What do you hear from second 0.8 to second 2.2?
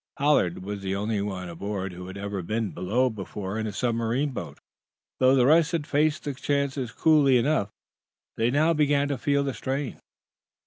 the only one aboard who had